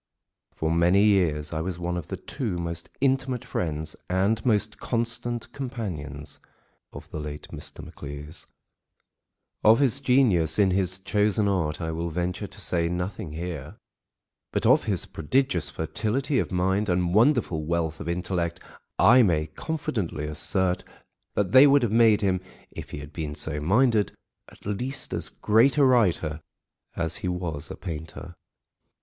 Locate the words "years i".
1.03-1.61